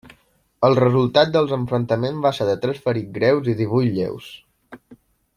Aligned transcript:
El 0.67 0.75
resultat 0.79 1.33
dels 1.35 1.51
enfrontaments 1.57 2.23
va 2.25 2.31
ser 2.37 2.47
de 2.49 2.55
tres 2.63 2.79
ferits 2.87 3.13
greus 3.21 3.51
i 3.53 3.59
divuit 3.63 3.93
lleus. 3.99 4.31